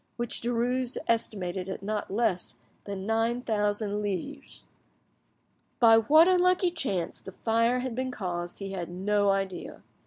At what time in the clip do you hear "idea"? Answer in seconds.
9.29-9.83